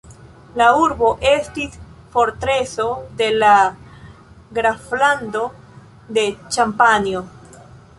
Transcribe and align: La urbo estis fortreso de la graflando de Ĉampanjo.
La 0.61 0.69
urbo 0.83 1.11
estis 1.31 1.75
fortreso 2.15 2.87
de 3.21 3.29
la 3.37 3.53
graflando 4.59 5.47
de 6.19 6.31
Ĉampanjo. 6.47 7.25